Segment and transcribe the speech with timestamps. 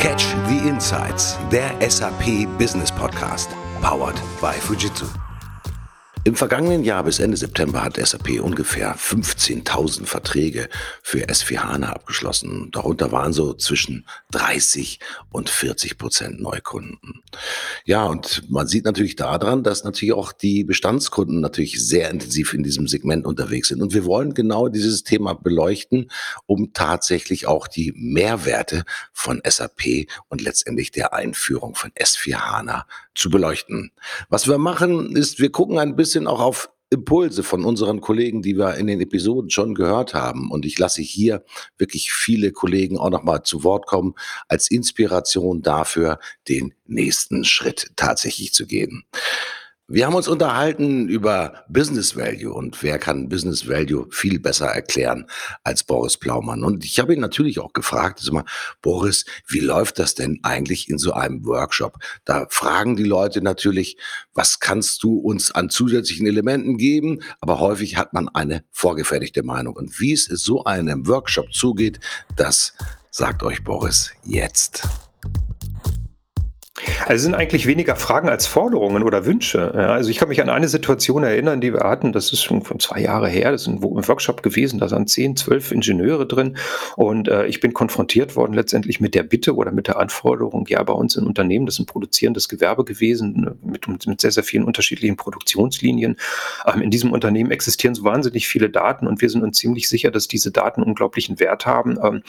[0.00, 3.50] Catch the Insights, der SAP Business Podcast,
[3.82, 5.29] powered by Fujitsu.
[6.22, 10.68] Im vergangenen Jahr bis Ende September hat SAP ungefähr 15.000 Verträge
[11.02, 12.70] für S4HANA abgeschlossen.
[12.72, 17.22] Darunter waren so zwischen 30 und 40 Prozent Neukunden.
[17.86, 22.64] Ja, und man sieht natürlich daran, dass natürlich auch die Bestandskunden natürlich sehr intensiv in
[22.64, 23.80] diesem Segment unterwegs sind.
[23.80, 26.10] Und wir wollen genau dieses Thema beleuchten,
[26.44, 28.84] um tatsächlich auch die Mehrwerte
[29.14, 32.82] von SAP und letztendlich der Einführung von S4HANA
[33.14, 33.92] zu beleuchten.
[34.28, 38.58] Was wir machen, ist, wir gucken ein bisschen auch auf Impulse von unseren Kollegen, die
[38.58, 40.50] wir in den Episoden schon gehört haben.
[40.50, 41.44] Und ich lasse hier
[41.78, 44.14] wirklich viele Kollegen auch nochmal zu Wort kommen,
[44.48, 46.18] als Inspiration dafür,
[46.48, 49.04] den nächsten Schritt tatsächlich zu gehen.
[49.92, 55.26] Wir haben uns unterhalten über Business Value und wer kann Business Value viel besser erklären
[55.64, 56.62] als Boris Plaumann.
[56.62, 58.44] Und ich habe ihn natürlich auch gefragt, also mal,
[58.82, 61.98] Boris, wie läuft das denn eigentlich in so einem Workshop?
[62.24, 63.96] Da fragen die Leute natürlich,
[64.32, 67.18] was kannst du uns an zusätzlichen Elementen geben?
[67.40, 69.74] Aber häufig hat man eine vorgefertigte Meinung.
[69.74, 71.98] Und wie es so einem Workshop zugeht,
[72.36, 72.74] das
[73.10, 74.88] sagt euch Boris jetzt.
[77.02, 79.72] Also es sind eigentlich weniger Fragen als Forderungen oder Wünsche.
[79.74, 82.62] Ja, also ich kann mich an eine Situation erinnern, die wir hatten, das ist schon
[82.62, 86.56] von zwei Jahre her, das ist ein Workshop gewesen, da sind zehn, zwölf Ingenieure drin
[86.96, 90.82] und äh, ich bin konfrontiert worden letztendlich mit der Bitte oder mit der Anforderung, ja
[90.82, 94.44] bei uns im Unternehmen, das ist ein produzierendes Gewerbe gewesen, ne, mit, mit sehr, sehr
[94.44, 96.16] vielen unterschiedlichen Produktionslinien.
[96.66, 100.10] Ähm, in diesem Unternehmen existieren so wahnsinnig viele Daten und wir sind uns ziemlich sicher,
[100.10, 101.98] dass diese Daten unglaublichen Wert haben.
[102.02, 102.22] Ähm,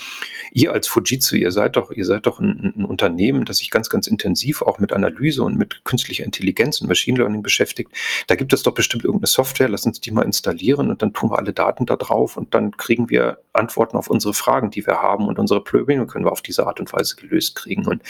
[0.52, 3.89] ihr als Fujitsu, ihr seid doch, ihr seid doch ein, ein Unternehmen, das sich ganz,
[3.89, 7.92] ganz intensiv intensiv auch mit Analyse und mit künstlicher Intelligenz und Machine Learning beschäftigt.
[8.28, 11.31] Da gibt es doch bestimmt irgendeine Software, lass uns die mal installieren und dann tun
[11.31, 15.02] wir alle Daten da drauf und dann kriegen wir Antworten auf unsere Fragen, die wir
[15.02, 17.85] haben und unsere Probleme können wir auf diese Art und Weise gelöst kriegen.
[17.85, 18.02] Und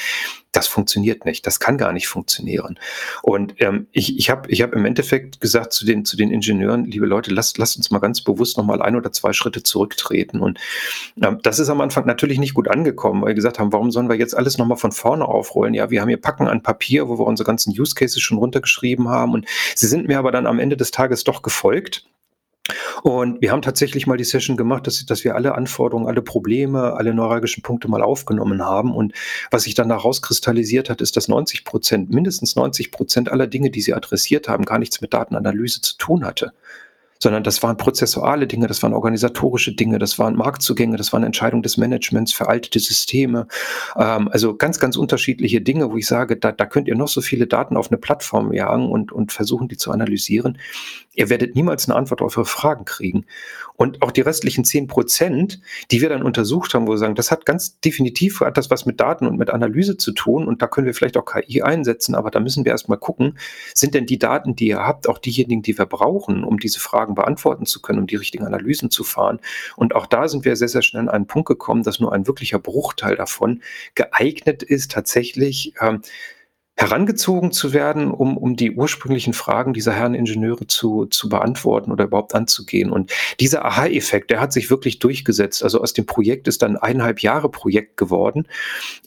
[0.51, 1.47] das funktioniert nicht.
[1.47, 2.77] Das kann gar nicht funktionieren.
[3.23, 6.85] Und ähm, ich, ich habe ich hab im Endeffekt gesagt zu den, zu den Ingenieuren,
[6.85, 10.41] liebe Leute, lasst, lasst uns mal ganz bewusst nochmal ein oder zwei Schritte zurücktreten.
[10.41, 10.59] Und
[11.21, 14.09] ähm, das ist am Anfang natürlich nicht gut angekommen, weil wir gesagt haben, warum sollen
[14.09, 15.73] wir jetzt alles nochmal von vorne aufrollen?
[15.73, 19.09] Ja, wir haben hier Packen an Papier, wo wir unsere ganzen Use Cases schon runtergeschrieben
[19.09, 19.33] haben.
[19.33, 19.45] Und
[19.75, 22.05] sie sind mir aber dann am Ende des Tages doch gefolgt.
[23.03, 26.93] Und wir haben tatsächlich mal die Session gemacht, dass, dass wir alle Anforderungen, alle Probleme,
[26.93, 28.93] alle neuralgischen Punkte mal aufgenommen haben.
[28.95, 29.13] Und
[29.49, 33.71] was sich dann daraus kristallisiert hat, ist, dass 90 Prozent, mindestens 90 Prozent aller Dinge,
[33.71, 36.53] die sie adressiert haben, gar nichts mit Datenanalyse zu tun hatte
[37.21, 41.61] sondern das waren prozessuale Dinge, das waren organisatorische Dinge, das waren Marktzugänge, das waren Entscheidungen
[41.61, 43.47] des Managements, veraltete Systeme.
[43.95, 47.21] Ähm, also ganz, ganz unterschiedliche Dinge, wo ich sage, da, da könnt ihr noch so
[47.21, 50.57] viele Daten auf eine Plattform jagen und, und versuchen, die zu analysieren.
[51.13, 53.25] Ihr werdet niemals eine Antwort auf eure Fragen kriegen.
[53.75, 55.59] Und auch die restlichen zehn Prozent,
[55.91, 58.85] die wir dann untersucht haben, wo wir sagen, das hat ganz definitiv hat das was
[58.85, 62.15] mit Daten und mit Analyse zu tun und da können wir vielleicht auch KI einsetzen,
[62.15, 63.37] aber da müssen wir erstmal gucken,
[63.73, 67.15] sind denn die Daten, die ihr habt, auch diejenigen, die wir brauchen, um diese Fragen
[67.15, 69.39] beantworten zu können, um die richtigen Analysen zu fahren.
[69.75, 72.27] Und auch da sind wir sehr, sehr schnell an einen Punkt gekommen, dass nur ein
[72.27, 73.61] wirklicher Bruchteil davon
[73.95, 76.01] geeignet ist, tatsächlich ähm,
[76.81, 82.05] herangezogen zu werden, um, um die ursprünglichen Fragen dieser Herren Ingenieure zu, zu beantworten oder
[82.05, 82.91] überhaupt anzugehen.
[82.91, 85.63] Und dieser Aha-Effekt, der hat sich wirklich durchgesetzt.
[85.63, 88.47] Also aus dem Projekt ist dann eineinhalb Jahre Projekt geworden,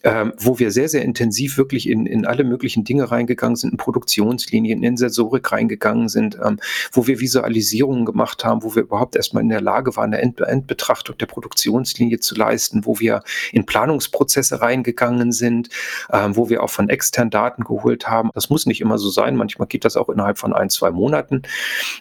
[0.03, 3.77] ähm, wo wir sehr, sehr intensiv wirklich in, in alle möglichen Dinge reingegangen sind, in
[3.77, 6.57] Produktionslinien, in Sensorik reingegangen sind, ähm,
[6.93, 11.17] wo wir Visualisierungen gemacht haben, wo wir überhaupt erstmal in der Lage waren, eine Endbetrachtung
[11.17, 13.21] der Produktionslinie zu leisten, wo wir
[13.51, 15.67] in Planungsprozesse reingegangen sind,
[16.13, 18.29] ähm, wo wir auch von externen Daten geholt haben.
[18.33, 19.35] Das muss nicht immer so sein.
[19.35, 21.41] Manchmal geht das auch innerhalb von ein, zwei Monaten.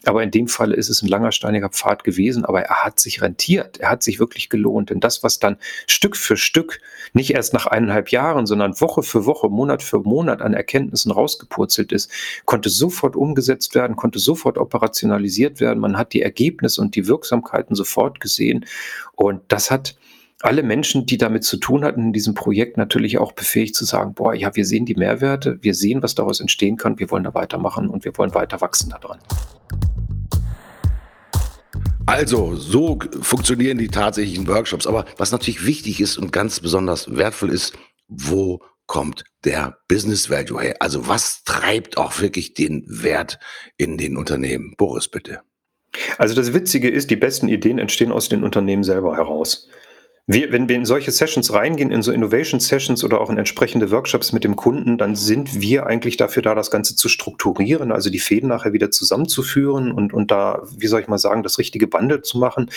[0.05, 2.45] Aber in dem Fall ist es ein langer, steiniger Pfad gewesen.
[2.45, 3.79] Aber er hat sich rentiert.
[3.81, 4.91] Er hat sich wirklich gelohnt.
[4.91, 6.81] Denn das, was dann Stück für Stück,
[7.13, 11.93] nicht erst nach eineinhalb Jahren, sondern Woche für Woche, Monat für Monat an Erkenntnissen rausgepurzelt
[11.93, 12.11] ist,
[12.45, 15.81] konnte sofort umgesetzt werden, konnte sofort operationalisiert werden.
[15.81, 18.67] Man hat die Ergebnisse und die Wirksamkeiten sofort gesehen.
[19.15, 19.97] Und das hat
[20.45, 24.13] alle Menschen, die damit zu tun hatten in diesem Projekt, natürlich auch befähigt zu sagen,
[24.13, 27.33] boah, ja, wir sehen die Mehrwerte, wir sehen, was daraus entstehen kann, wir wollen da
[27.33, 29.19] weitermachen und wir wollen weiter wachsen daran.
[32.05, 34.87] Also, so funktionieren die tatsächlichen Workshops.
[34.87, 37.73] Aber was natürlich wichtig ist und ganz besonders wertvoll ist,
[38.09, 40.77] wo kommt der Business Value her?
[40.81, 43.39] Also, was treibt auch wirklich den Wert
[43.79, 44.75] in den Unternehmen?
[44.77, 45.41] Boris, bitte.
[46.19, 49.71] Also, das Witzige ist, die besten Ideen entstehen aus den Unternehmen selber heraus
[50.27, 53.91] wir, wenn wir in solche Sessions reingehen, in so Innovation Sessions oder auch in entsprechende
[53.91, 58.09] Workshops mit dem Kunden, dann sind wir eigentlich dafür da, das Ganze zu strukturieren, also
[58.09, 61.87] die Fäden nachher wieder zusammenzuführen und, und da, wie soll ich mal sagen, das richtige
[61.87, 62.71] Bundle zu machen.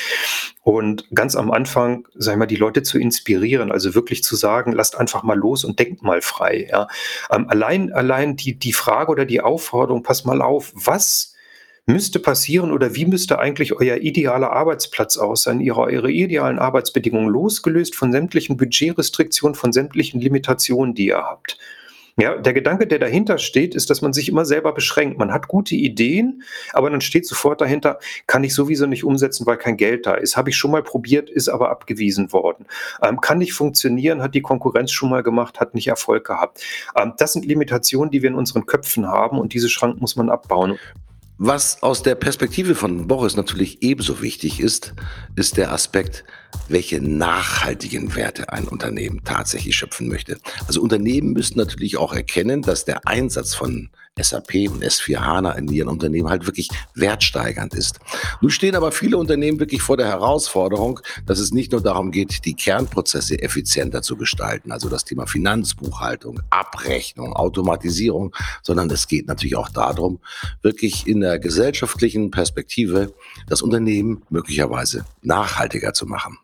[0.62, 4.74] Und ganz am Anfang, sag ich mal, die Leute zu inspirieren, also wirklich zu sagen,
[4.74, 6.68] lasst einfach mal los und denkt mal frei.
[6.70, 6.90] Ja.
[7.32, 11.34] Ähm, allein, allein die, die Frage oder die Aufforderung, pass mal auf, was
[11.88, 17.96] müsste passieren oder wie müsste eigentlich euer idealer Arbeitsplatz aussehen, ihre, eure idealen Arbeitsbedingungen, losgelöst
[17.96, 21.58] von sämtlichen Budgetrestriktionen, von sämtlichen Limitationen, die ihr habt.
[22.20, 25.20] Ja, der Gedanke, der dahinter steht, ist, dass man sich immer selber beschränkt.
[25.20, 26.42] Man hat gute Ideen,
[26.74, 30.36] aber dann steht sofort dahinter, kann ich sowieso nicht umsetzen, weil kein Geld da ist.
[30.36, 32.66] Habe ich schon mal probiert, ist aber abgewiesen worden.
[33.04, 36.64] Ähm, kann nicht funktionieren, hat die Konkurrenz schon mal gemacht, hat nicht Erfolg gehabt.
[36.98, 40.32] Ähm, das sind Limitationen, die wir in unseren Köpfen haben und diese Schrank muss man
[40.32, 40.80] abbauen.
[41.40, 44.96] Was aus der Perspektive von Boris natürlich ebenso wichtig ist,
[45.36, 46.24] ist der Aspekt,
[46.68, 50.40] welche nachhaltigen Werte ein Unternehmen tatsächlich schöpfen möchte.
[50.66, 53.90] Also Unternehmen müssen natürlich auch erkennen, dass der Einsatz von
[54.22, 58.00] SAP und S4 HANA in ihren Unternehmen halt wirklich wertsteigernd ist.
[58.42, 62.46] Nun stehen aber viele Unternehmen wirklich vor der Herausforderung, dass es nicht nur darum geht,
[62.46, 69.56] die Kernprozesse effizienter zu gestalten, also das Thema Finanzbuchhaltung, Abrechnung, Automatisierung, sondern es geht natürlich
[69.56, 70.20] auch darum,
[70.62, 73.14] wirklich in der gesellschaftlichen Perspektive
[73.48, 76.38] das Unternehmen möglicherweise nachhaltiger zu machen.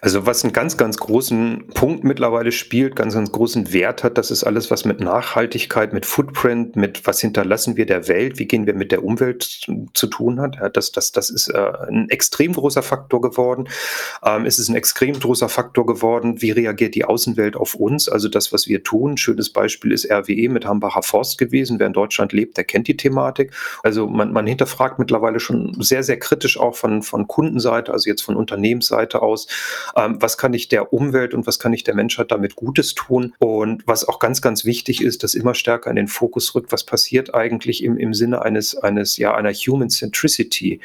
[0.00, 4.30] Also was einen ganz, ganz großen Punkt mittlerweile spielt, ganz, ganz großen Wert hat, das
[4.30, 8.66] ist alles, was mit Nachhaltigkeit, mit Footprint, mit was hinterlassen wir der Welt, wie gehen
[8.66, 10.56] wir mit der Umwelt zu tun hat.
[10.56, 13.68] Ja, das, das, das ist äh, ein extrem großer Faktor geworden.
[14.24, 18.28] Ähm, es ist ein extrem großer Faktor geworden, wie reagiert die Außenwelt auf uns, also
[18.28, 19.18] das, was wir tun.
[19.18, 21.78] Schönes Beispiel ist RWE mit Hambacher Forst gewesen.
[21.78, 23.52] Wer in Deutschland lebt, der kennt die Thematik.
[23.82, 28.22] Also man, man hinterfragt mittlerweile schon sehr, sehr kritisch auch von, von Kundenseite, also jetzt
[28.22, 29.46] von Unternehmensseite aus,
[29.96, 33.34] ähm, was kann ich der Umwelt und was kann ich der Menschheit damit Gutes tun?
[33.38, 36.84] Und was auch ganz, ganz wichtig ist, dass immer stärker in den Fokus rückt, was
[36.84, 40.80] passiert eigentlich im, im Sinne eines, eines, ja, einer Human Centricity.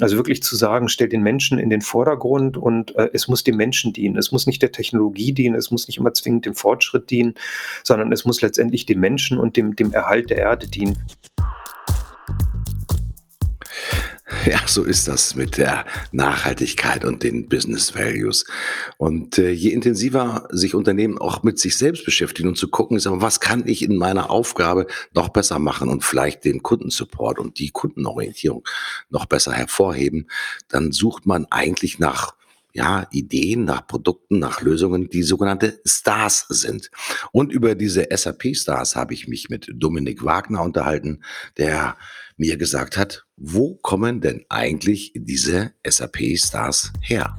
[0.00, 3.56] Also wirklich zu sagen, stell den Menschen in den Vordergrund und äh, es muss dem
[3.56, 4.16] Menschen dienen.
[4.16, 7.34] Es muss nicht der Technologie dienen, es muss nicht immer zwingend dem Fortschritt dienen,
[7.84, 10.98] sondern es muss letztendlich dem Menschen und dem, dem Erhalt der Erde dienen.
[14.52, 18.46] Ja, so ist das mit der Nachhaltigkeit und den Business Values.
[18.96, 23.06] Und äh, je intensiver sich Unternehmen auch mit sich selbst beschäftigen und zu gucken, ist
[23.10, 27.70] was kann ich in meiner Aufgabe noch besser machen und vielleicht den Kundensupport und die
[27.70, 28.66] Kundenorientierung
[29.10, 30.28] noch besser hervorheben,
[30.68, 32.34] dann sucht man eigentlich nach
[32.72, 36.90] ja, Ideen, nach Produkten, nach Lösungen, die sogenannte Stars sind.
[37.32, 41.22] Und über diese SAP-Stars habe ich mich mit Dominik Wagner unterhalten,
[41.56, 41.96] der
[42.38, 47.38] mir gesagt hat, wo kommen denn eigentlich diese SAP-Stars her?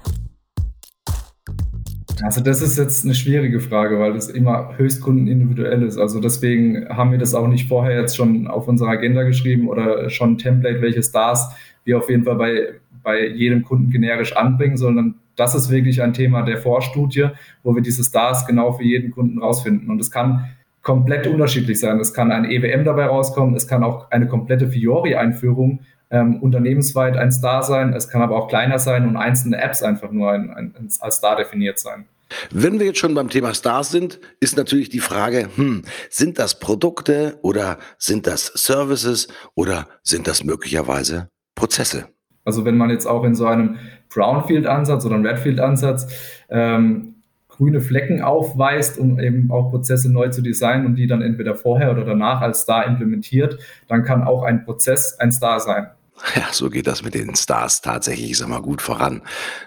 [2.21, 5.97] Also das ist jetzt eine schwierige Frage, weil das immer höchstkundenindividuell ist.
[5.97, 10.09] Also deswegen haben wir das auch nicht vorher jetzt schon auf unsere Agenda geschrieben oder
[10.09, 11.49] schon ein Template, welche Stars
[11.85, 12.73] wir auf jeden Fall bei,
[13.03, 17.29] bei jedem Kunden generisch anbringen, sondern das ist wirklich ein Thema der Vorstudie,
[17.63, 19.89] wo wir diese Stars genau für jeden Kunden rausfinden.
[19.89, 20.49] Und es kann
[20.89, 21.99] komplett unterschiedlich sein.
[21.99, 27.31] Es kann ein EWM dabei rauskommen, es kann auch eine komplette Fiori-Einführung ähm, unternehmensweit ein
[27.31, 30.73] Star sein, es kann aber auch kleiner sein und einzelne Apps einfach nur ein, ein,
[30.99, 32.05] als Star definiert sein.
[32.49, 36.57] Wenn wir jetzt schon beim Thema Stars sind, ist natürlich die Frage, hm, sind das
[36.59, 42.07] Produkte oder sind das Services oder sind das möglicherweise Prozesse?
[42.45, 43.77] Also wenn man jetzt auch in so einem
[44.11, 46.07] Brownfield-Ansatz oder einem Redfield-Ansatz
[46.49, 47.18] ähm,
[47.59, 51.91] grüne Flecken aufweist, um eben auch Prozesse neu zu designen und die dann entweder vorher
[51.91, 55.87] oder danach als Star implementiert, dann kann auch ein Prozess ein Star sein.
[56.35, 59.21] Ja, so geht das mit den Stars tatsächlich, ich sag mal, gut voran.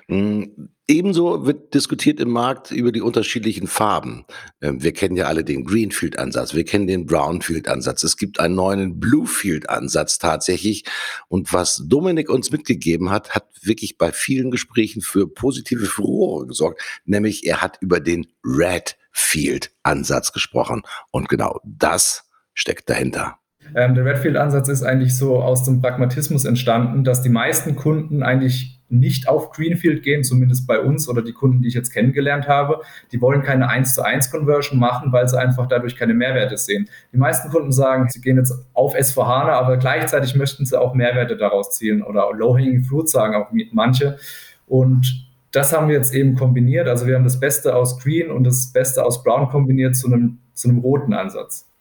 [0.08, 4.26] Hm, ebenso wird diskutiert im Markt über die unterschiedlichen Farben.
[4.60, 8.02] Ähm, wir kennen ja alle den Greenfield-Ansatz, wir kennen den Brownfield-Ansatz.
[8.02, 10.84] Es gibt einen neuen Bluefield-Ansatz tatsächlich.
[11.28, 16.82] Und was Dominik uns mitgegeben hat, hat wirklich bei vielen Gesprächen für positive Furore gesorgt.
[17.04, 20.82] Nämlich er hat über den Redfield-Ansatz gesprochen.
[21.10, 23.41] Und genau das steckt dahinter.
[23.74, 28.80] Ähm, der Redfield-Ansatz ist eigentlich so aus dem Pragmatismus entstanden, dass die meisten Kunden eigentlich
[28.92, 32.82] nicht auf Greenfield gehen, zumindest bei uns oder die Kunden, die ich jetzt kennengelernt habe.
[33.10, 36.88] Die wollen keine 1 zu 1 Conversion machen, weil sie einfach dadurch keine Mehrwerte sehen.
[37.12, 41.38] Die meisten Kunden sagen, sie gehen jetzt auf S4HANA, aber gleichzeitig möchten sie auch Mehrwerte
[41.38, 44.18] daraus zielen oder Low-Hanging Fruit sagen auch manche.
[44.66, 46.86] Und das haben wir jetzt eben kombiniert.
[46.86, 50.38] Also wir haben das Beste aus Green und das Beste aus Brown kombiniert zu einem,
[50.52, 51.71] zu einem roten Ansatz.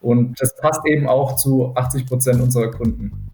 [0.00, 3.30] Und das passt eben auch zu 80 Prozent unserer Kunden.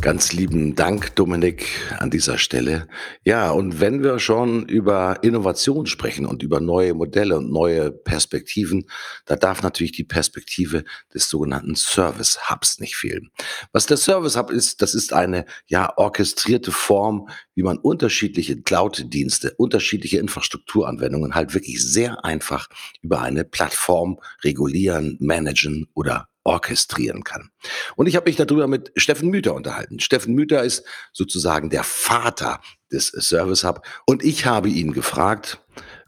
[0.00, 1.66] Ganz lieben Dank, Dominik,
[1.98, 2.86] an dieser Stelle.
[3.24, 8.88] Ja, und wenn wir schon über Innovation sprechen und über neue Modelle und neue Perspektiven,
[9.26, 13.30] da darf natürlich die Perspektive des sogenannten Service Hubs nicht fehlen.
[13.72, 19.54] Was der Service Hub ist, das ist eine ja orchestrierte Form, wie man unterschiedliche Cloud-Dienste,
[19.56, 22.68] unterschiedliche Infrastrukturanwendungen halt wirklich sehr einfach
[23.02, 27.50] über eine Plattform regulieren, managen oder orchestrieren kann.
[27.96, 30.00] Und ich habe mich darüber mit Steffen Müther unterhalten.
[30.00, 35.60] Steffen Müther ist sozusagen der Vater des Service Hub und ich habe ihn gefragt,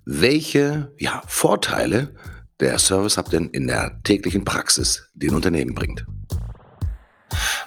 [0.04, 2.14] welche ja, Vorteile
[2.58, 6.06] der Service Hub denn in der täglichen Praxis den Unternehmen bringt.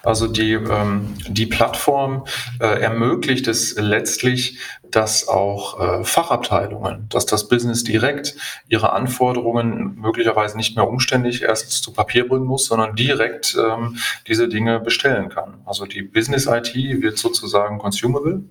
[0.04, 2.26] Also die, ähm, die Plattform
[2.60, 4.60] äh, ermöglicht es letztlich,
[4.92, 8.36] dass auch äh, Fachabteilungen, dass das Business direkt
[8.68, 14.50] ihre Anforderungen möglicherweise nicht mehr umständlich erst zu Papier bringen muss, sondern direkt ähm, diese
[14.50, 15.62] Dinge bestellen kann.
[15.66, 18.44] Also die Business IT wird sozusagen consumable.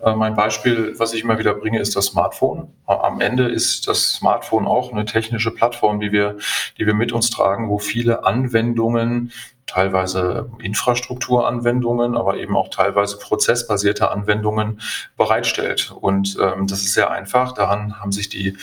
[0.00, 2.68] Äh, mein Beispiel, was ich immer wieder bringe, ist das Smartphone.
[2.86, 6.38] Am Ende ist das Smartphone auch eine technische Plattform, die wir,
[6.78, 9.32] die wir mit uns tragen, wo viele Anwendungen
[9.74, 14.80] teilweise Infrastrukturanwendungen, aber eben auch teilweise prozessbasierte Anwendungen
[15.16, 15.92] bereitstellt.
[16.00, 17.52] Und ähm, das ist sehr einfach.
[17.54, 18.56] Daran haben sich die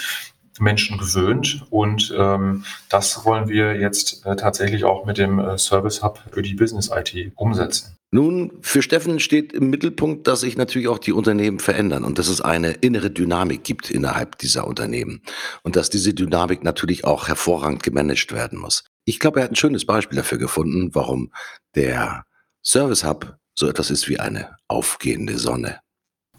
[0.60, 6.04] Menschen gewöhnt und ähm, das wollen wir jetzt äh, tatsächlich auch mit dem äh, Service
[6.04, 7.98] Hub für die Business IT umsetzen.
[8.14, 12.28] Nun, für Steffen steht im Mittelpunkt, dass sich natürlich auch die Unternehmen verändern und dass
[12.28, 15.22] es eine innere Dynamik gibt innerhalb dieser Unternehmen
[15.64, 18.84] und dass diese Dynamik natürlich auch hervorragend gemanagt werden muss.
[19.06, 21.32] Ich glaube, er hat ein schönes Beispiel dafür gefunden, warum
[21.74, 22.26] der
[22.62, 25.80] Service Hub so etwas ist wie eine aufgehende Sonne.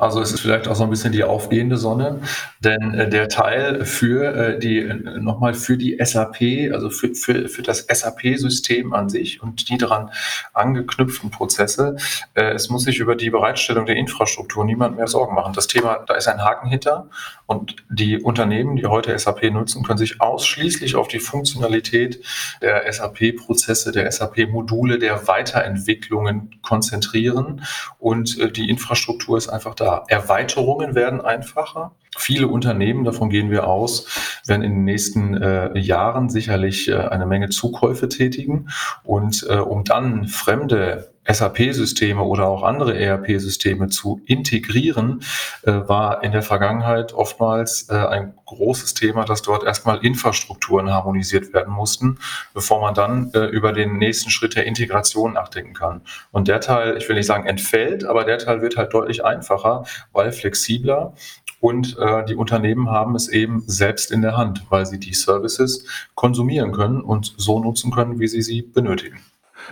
[0.02, 2.18] Also es ist vielleicht auch so ein bisschen die aufgehende Sonne,
[2.58, 7.48] denn äh, der Teil für äh, die äh, nochmal für die SAP, also für, für,
[7.48, 10.10] für das SAP-System an sich und die daran
[10.54, 11.98] angeknüpften Prozesse,
[12.34, 15.52] äh, es muss sich über die Bereitstellung der Infrastruktur niemand mehr Sorgen machen.
[15.52, 17.08] Das Thema, da ist ein Haken hinter
[17.46, 22.24] und die Unternehmen, die heute SAP nutzen, können sich ausschließlich auf die Funktionalität
[22.60, 27.62] der SAP-Prozesse, der SAP-Module, der Weiterentwicklungen konzentrieren
[28.00, 29.91] und äh, die Infrastruktur ist einfach da.
[30.08, 31.92] Erweiterungen werden einfacher.
[32.16, 34.06] Viele Unternehmen, davon gehen wir aus,
[34.46, 38.68] werden in den nächsten äh, Jahren sicherlich äh, eine Menge Zukäufe tätigen.
[39.02, 45.22] Und äh, um dann fremde SAP-Systeme oder auch andere ERP-Systeme zu integrieren,
[45.62, 51.52] äh, war in der Vergangenheit oftmals äh, ein großes Thema, dass dort erstmal Infrastrukturen harmonisiert
[51.54, 52.18] werden mussten,
[52.54, 56.02] bevor man dann äh, über den nächsten Schritt der Integration nachdenken kann.
[56.32, 59.84] Und der Teil, ich will nicht sagen entfällt, aber der Teil wird halt deutlich einfacher,
[60.12, 61.14] weil flexibler
[61.62, 65.84] und äh, die Unternehmen haben es eben selbst in der Hand, weil sie die Services
[66.16, 69.20] konsumieren können und so nutzen können, wie sie sie benötigen.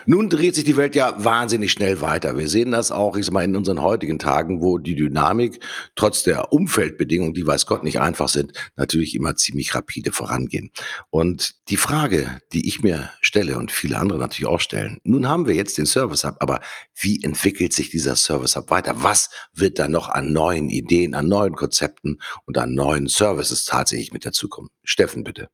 [0.07, 2.39] Nun dreht sich die Welt ja wahnsinnig schnell weiter.
[2.39, 5.59] Wir sehen das auch, ich sag mal, in unseren heutigen Tagen, wo die Dynamik
[5.97, 10.71] trotz der Umfeldbedingungen, die weiß Gott nicht einfach sind, natürlich immer ziemlich rapide vorangehen.
[11.11, 15.47] Und die Frage, die ich mir stelle und viele andere natürlich auch stellen, nun haben
[15.47, 16.61] wir jetzt den Service Hub, aber
[16.99, 18.95] wie entwickelt sich dieser Service Hub weiter?
[18.97, 24.13] Was wird da noch an neuen Ideen, an neuen Konzepten und an neuen Services tatsächlich
[24.13, 24.71] mit dazukommen?
[24.83, 25.49] Steffen, bitte.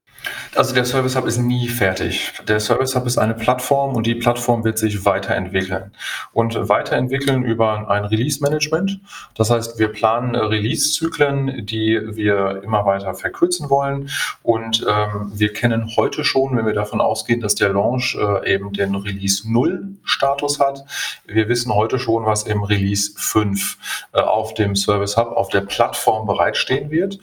[0.54, 2.32] Also der Service Hub ist nie fertig.
[2.48, 5.92] Der Service Hub ist eine Plattform und die Plattform wird sich weiterentwickeln.
[6.32, 9.00] Und weiterentwickeln über ein Release-Management.
[9.34, 14.08] Das heißt, wir planen Release-Zyklen, die wir immer weiter verkürzen wollen.
[14.42, 18.72] Und ähm, wir kennen heute schon, wenn wir davon ausgehen, dass der Launch äh, eben
[18.72, 20.84] den Release 0 Status hat.
[21.26, 25.62] Wir wissen heute schon, was im Release 5 äh, auf dem Service Hub, auf der
[25.62, 27.18] Plattform bereitstehen wird.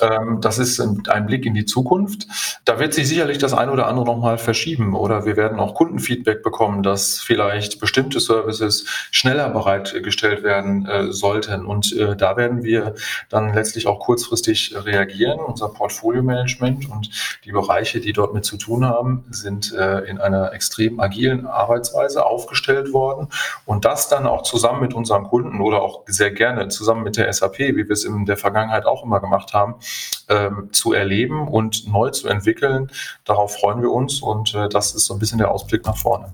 [0.00, 2.26] Ähm, das ist ein Blick in die Zukunft.
[2.64, 6.42] Da wird sich sicherlich das eine oder andere nochmal verschieben oder wir werden auch Kundenfeedback
[6.42, 11.64] bekommen, dass vielleicht bestimmte Services schneller bereitgestellt werden äh, sollten.
[11.64, 12.94] Und äh, da werden wir
[13.28, 15.38] dann letztlich auch kurzfristig reagieren.
[15.40, 17.10] Unser Portfolio-Management und
[17.44, 22.24] die Bereiche, die dort mit zu tun haben, sind äh, in einer extrem agilen Arbeitsweise
[22.24, 23.28] aufgestellt worden.
[23.64, 27.32] Und das dann auch zusammen mit unserem Kunden oder auch sehr gerne zusammen mit der
[27.32, 29.76] SAP, wie wir es in der Vergangenheit auch immer gemacht haben,
[30.28, 32.90] ähm, zu erleben und neu zu entwickeln.
[33.24, 36.32] Darauf freuen wir uns und äh, das ist so ein bisschen der Ausblick nach vorne.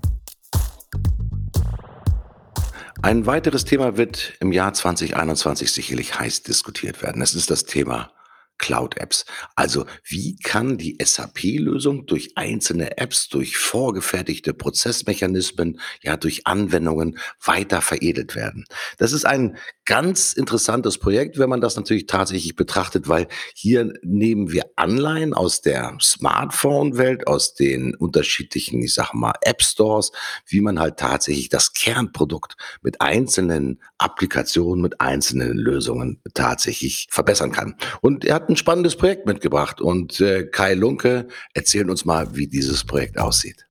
[3.01, 7.21] Ein weiteres Thema wird im Jahr 2021 sicherlich heiß diskutiert werden.
[7.21, 8.09] Es ist das Thema
[8.57, 9.25] Cloud-Apps.
[9.55, 17.81] Also wie kann die SAP-Lösung durch einzelne Apps, durch vorgefertigte Prozessmechanismen, ja durch Anwendungen weiter
[17.81, 18.65] veredelt werden?
[18.97, 24.51] Das ist ein ganz interessantes Projekt, wenn man das natürlich tatsächlich betrachtet, weil hier nehmen
[24.51, 30.11] wir Anleihen aus der Smartphone-Welt, aus den unterschiedlichen, ich sag mal, App-Stores,
[30.47, 37.75] wie man halt tatsächlich das Kernprodukt mit einzelnen Applikationen, mit einzelnen Lösungen tatsächlich verbessern kann.
[38.01, 42.47] Und er hat ein spannendes Projekt mitgebracht und äh, Kai Lunke erzählt uns mal, wie
[42.47, 43.65] dieses Projekt aussieht.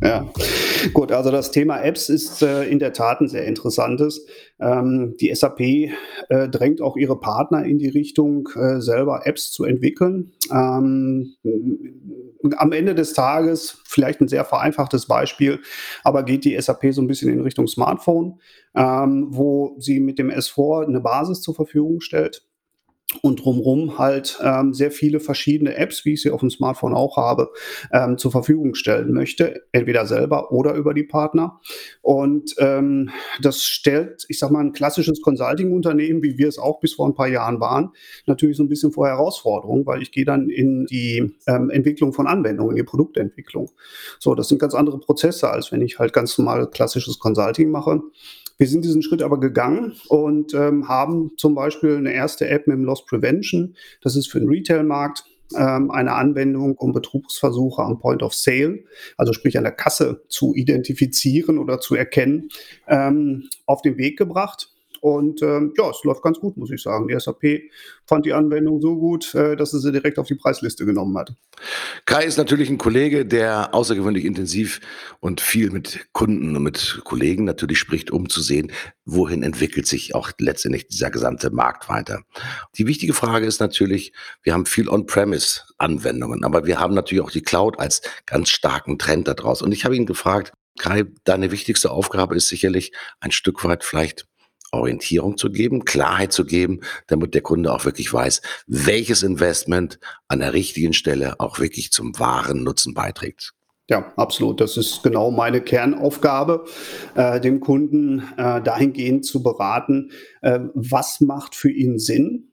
[0.00, 0.32] Ja,
[0.94, 4.24] gut, also das Thema Apps ist äh, in der Tat ein sehr interessantes.
[4.60, 9.64] Ähm, die SAP äh, drängt auch ihre Partner in die Richtung, äh, selber Apps zu
[9.64, 10.32] entwickeln.
[10.52, 11.34] Ähm,
[12.56, 15.60] am Ende des Tages, vielleicht ein sehr vereinfachtes Beispiel,
[16.04, 18.40] aber geht die SAP so ein bisschen in Richtung Smartphone,
[18.76, 22.47] ähm, wo sie mit dem S4 eine Basis zur Verfügung stellt
[23.22, 27.16] und drumherum halt ähm, sehr viele verschiedene Apps, wie ich sie auf dem Smartphone auch
[27.16, 27.50] habe,
[27.90, 31.58] ähm, zur Verfügung stellen möchte, entweder selber oder über die Partner.
[32.02, 33.10] Und ähm,
[33.40, 37.14] das stellt, ich sag mal, ein klassisches Consulting-Unternehmen, wie wir es auch bis vor ein
[37.14, 37.92] paar Jahren waren,
[38.26, 42.26] natürlich so ein bisschen vor Herausforderungen, weil ich gehe dann in die ähm, Entwicklung von
[42.26, 43.70] Anwendungen, in die Produktentwicklung.
[44.18, 48.02] So, das sind ganz andere Prozesse, als wenn ich halt ganz normal klassisches Consulting mache.
[48.58, 52.76] Wir sind diesen Schritt aber gegangen und ähm, haben zum Beispiel eine erste App mit
[52.76, 53.76] dem Loss Prevention.
[54.02, 55.24] Das ist für den Retail-Markt
[55.56, 58.80] ähm, eine Anwendung, um Betrugsversuche am Point of Sale,
[59.16, 62.48] also sprich an der Kasse, zu identifizieren oder zu erkennen,
[62.88, 64.72] ähm, auf den Weg gebracht.
[65.00, 67.08] Und ähm, ja, es läuft ganz gut, muss ich sagen.
[67.08, 67.70] Die SAP
[68.06, 71.32] fand die Anwendung so gut, äh, dass sie sie direkt auf die Preisliste genommen hat.
[72.04, 74.80] Kai ist natürlich ein Kollege, der außergewöhnlich intensiv
[75.20, 78.72] und viel mit Kunden und mit Kollegen natürlich spricht, um zu sehen,
[79.04, 82.22] wohin entwickelt sich auch letztendlich dieser gesamte Markt weiter.
[82.76, 84.12] Die wichtige Frage ist natürlich,
[84.42, 89.28] wir haben viel On-Premise-Anwendungen, aber wir haben natürlich auch die Cloud als ganz starken Trend
[89.28, 89.62] daraus.
[89.62, 94.27] Und ich habe ihn gefragt, Kai, deine wichtigste Aufgabe ist sicherlich ein Stück weit vielleicht
[94.72, 99.98] Orientierung zu geben, Klarheit zu geben, damit der Kunde auch wirklich weiß, welches Investment
[100.28, 103.54] an der richtigen Stelle auch wirklich zum wahren Nutzen beiträgt.
[103.90, 104.60] Ja, absolut.
[104.60, 106.66] Das ist genau meine Kernaufgabe,
[107.14, 110.10] äh, dem Kunden äh, dahingehend zu beraten,
[110.42, 112.52] äh, was macht für ihn Sinn.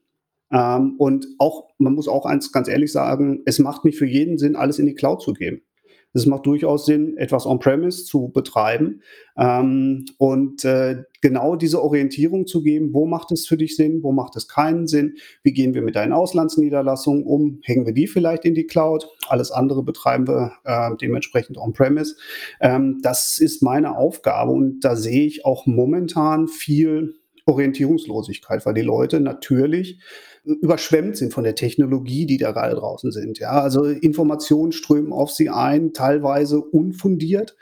[0.50, 4.38] Ähm, und auch, man muss auch eins ganz ehrlich sagen, es macht nicht für jeden
[4.38, 5.62] Sinn, alles in die Cloud zu geben.
[6.16, 9.02] Es macht durchaus Sinn, etwas on-premise zu betreiben
[9.38, 14.14] ähm, und äh, genau diese Orientierung zu geben, wo macht es für dich Sinn, wo
[14.14, 18.46] macht es keinen Sinn, wie gehen wir mit deinen Auslandsniederlassungen um, hängen wir die vielleicht
[18.46, 22.16] in die Cloud, alles andere betreiben wir äh, dementsprechend on-premise.
[22.62, 28.82] Ähm, das ist meine Aufgabe und da sehe ich auch momentan viel Orientierungslosigkeit, weil die
[28.82, 30.00] Leute natürlich
[30.46, 33.40] überschwemmt sind von der Technologie, die da gerade draußen sind.
[33.40, 37.56] Ja, also Informationen strömen auf sie ein, teilweise unfundiert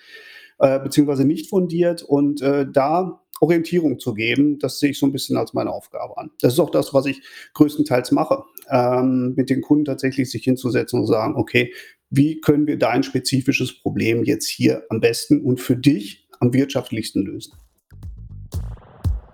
[0.60, 5.12] äh, beziehungsweise nicht fundiert und äh, da Orientierung zu geben, das sehe ich so ein
[5.12, 6.32] bisschen als meine Aufgabe an.
[6.40, 7.22] Das ist auch das, was ich
[7.54, 11.74] größtenteils mache, ähm, mit den Kunden tatsächlich sich hinzusetzen und sagen, okay,
[12.10, 17.26] wie können wir dein spezifisches Problem jetzt hier am besten und für dich am wirtschaftlichsten
[17.26, 17.54] lösen?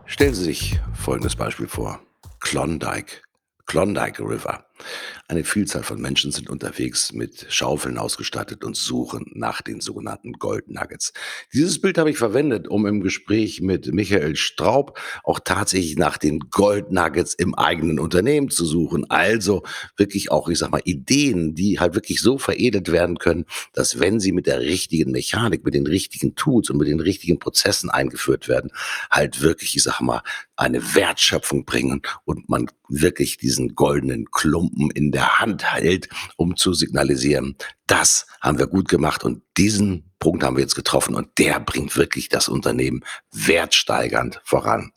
[0.06, 2.00] Stellen Sie sich folgendes Beispiel vor.
[2.40, 3.22] Klondike.
[3.70, 4.69] Klondike River.
[5.28, 10.70] Eine Vielzahl von Menschen sind unterwegs mit Schaufeln ausgestattet und suchen nach den sogenannten Gold
[10.70, 11.14] Nuggets.
[11.54, 16.40] Dieses Bild habe ich verwendet, um im Gespräch mit Michael Straub auch tatsächlich nach den
[16.52, 19.10] Gold Nuggets im eigenen Unternehmen zu suchen.
[19.10, 19.64] Also
[19.98, 24.20] wirklich auch, ich sag mal, Ideen, die halt wirklich so veredelt werden können, dass wenn
[24.20, 28.48] sie mit der richtigen Mechanik, mit den richtigen Tools und mit den richtigen Prozessen eingeführt
[28.48, 28.72] werden,
[29.12, 30.22] halt wirklich, ich sag mal,
[30.56, 36.74] eine Wertschöpfung bringen und man wirklich diesen goldenen Klumpen in der Hand hält, um zu
[36.74, 37.56] signalisieren,
[37.88, 41.96] das haben wir gut gemacht und diesen Punkt haben wir jetzt getroffen und der bringt
[41.96, 44.92] wirklich das Unternehmen wertsteigernd voran.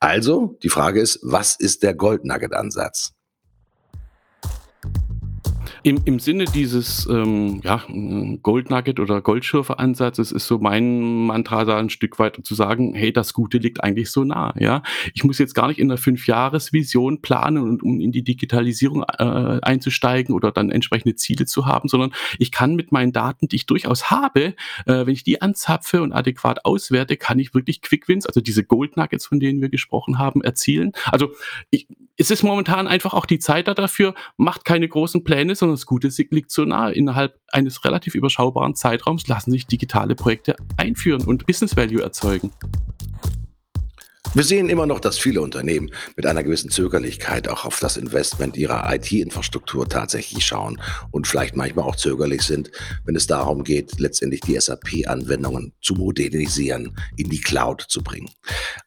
[0.00, 3.12] Also, die Frage ist, was ist der Goldnugget-Ansatz?
[5.84, 7.82] Im, Im Sinne dieses ähm, ja,
[8.42, 13.12] Gold Nugget oder Goldschürfer-Ansatzes ist so mein Mantra da ein Stück weiter zu sagen, hey,
[13.12, 14.54] das Gute liegt eigentlich so nah.
[14.58, 14.82] Ja?
[15.12, 19.58] Ich muss jetzt gar nicht in der Fünfjahresvision planen und um in die Digitalisierung äh,
[19.62, 23.66] einzusteigen oder dann entsprechende Ziele zu haben, sondern ich kann mit meinen Daten, die ich
[23.66, 24.54] durchaus habe,
[24.86, 28.62] äh, wenn ich die anzapfe und adäquat auswerte, kann ich wirklich Quick Wins, also diese
[28.62, 30.92] Gold Nuggets, von denen wir gesprochen haben, erzielen.
[31.10, 31.32] Also
[31.70, 35.80] ich, es ist momentan einfach auch die Zeit da dafür, macht keine großen Pläne, sondern
[35.80, 36.92] das Gute liegt so nahe.
[36.92, 42.52] Innerhalb eines relativ überschaubaren Zeitraums lassen sich digitale Projekte einführen und Business Value erzeugen.
[44.34, 48.56] Wir sehen immer noch, dass viele Unternehmen mit einer gewissen Zögerlichkeit auch auf das Investment
[48.56, 52.70] ihrer IT-Infrastruktur tatsächlich schauen und vielleicht manchmal auch zögerlich sind,
[53.04, 58.30] wenn es darum geht, letztendlich die SAP-Anwendungen zu modernisieren, in die Cloud zu bringen.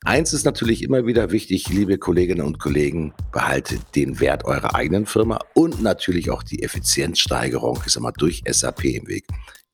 [0.03, 5.05] Eins ist natürlich immer wieder wichtig, liebe Kolleginnen und Kollegen, behaltet den Wert eurer eigenen
[5.05, 9.25] Firma und natürlich auch die Effizienzsteigerung, ist immer durch SAP im Weg.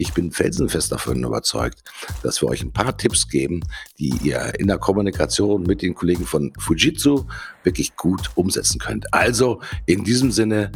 [0.01, 1.83] Ich bin felsenfest davon überzeugt,
[2.23, 3.61] dass wir euch ein paar Tipps geben,
[3.99, 7.27] die ihr in der Kommunikation mit den Kollegen von Fujitsu
[7.63, 9.13] wirklich gut umsetzen könnt.
[9.13, 10.71] Also in diesem Sinne,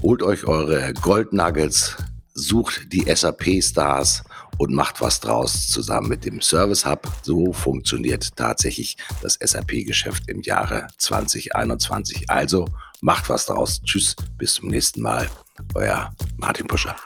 [0.00, 1.98] holt euch eure Gold Nuggets,
[2.32, 4.24] sucht die SAP-Stars
[4.56, 7.06] und macht was draus zusammen mit dem Service Hub.
[7.20, 12.30] So funktioniert tatsächlich das SAP-Geschäft im Jahre 2021.
[12.30, 12.64] Also
[13.02, 13.82] macht was draus.
[13.84, 15.28] Tschüss, bis zum nächsten Mal.
[15.74, 16.96] Euer Martin Puscher.